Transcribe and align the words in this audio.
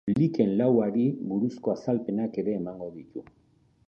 Liken 0.17 0.53
lauari 0.59 1.03
buruzko 1.33 1.73
azalpenak 1.75 2.39
ere 2.45 2.57
emango 2.61 2.89
ditu. 2.97 3.25